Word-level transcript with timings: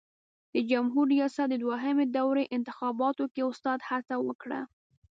د 0.53 0.55
جمهوري 0.71 1.17
ریاست 1.19 1.47
د 1.51 1.55
دوهمې 1.63 2.05
دورې 2.17 2.43
انتخاباتو 2.57 3.23
کې 3.33 3.41
استاد 3.51 3.79
هڅه 3.89 4.15
وکړه. 4.27 4.61